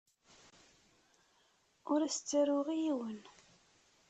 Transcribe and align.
Ur 1.91 1.99
as-ttaruɣ 2.03 2.67
i 2.75 2.77
yiwen. 2.83 3.19